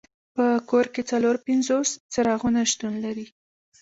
[0.35, 3.27] په کور کې څلور پنځوس څراغونه شتون لري.